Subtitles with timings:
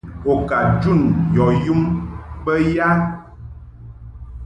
[0.31, 1.01] U ka jun
[1.35, 1.81] yɔ yum
[2.43, 2.89] bə ya?